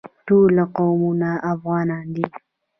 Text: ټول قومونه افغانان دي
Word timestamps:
ټول 0.27 0.55
قومونه 0.75 1.31
افغانان 1.53 2.05
دي 2.15 2.25